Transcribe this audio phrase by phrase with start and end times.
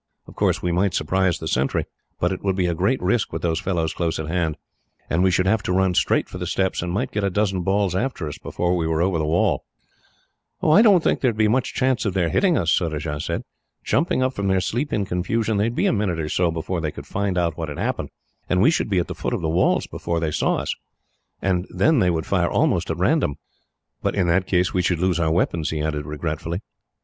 [0.27, 1.85] Of course, we might surprise the sentry,
[2.19, 4.57] but it would be a great risk with those fellows close at hand,
[5.11, 7.61] and we should have to run straight for the steps, and might get a dozen
[7.61, 9.63] balls after us, before we were over the wall."
[10.63, 13.43] "I don't think there would be much chance of their hitting us," Surajah said.
[13.83, 16.81] "Jumping up from their sleep in confusion, they would be a minute or so before
[16.81, 18.09] they could find out what had happened,
[18.49, 19.49] and we should be at the foot of the
[19.81, 20.73] steps before they saw us,
[21.43, 23.35] and then they would fire almost at random.
[24.01, 26.61] "But, in that case, we should lose our weapons," he added regretfully.